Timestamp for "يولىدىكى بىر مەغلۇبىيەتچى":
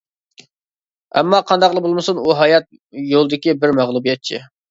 3.13-4.43